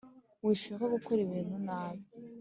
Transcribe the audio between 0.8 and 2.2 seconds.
gukora ibintu nabi